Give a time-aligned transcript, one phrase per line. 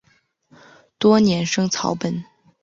[0.97, 2.23] 多年生草本。